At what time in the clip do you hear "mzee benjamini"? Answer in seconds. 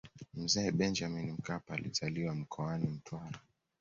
0.33-1.31